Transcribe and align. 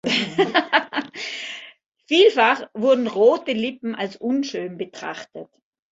Vielfach 2.07 2.67
wurden 2.73 3.05
rote 3.05 3.51
Lippen 3.51 3.93
als 3.93 4.15
unschön 4.15 4.75
betrachtet. 4.79 5.51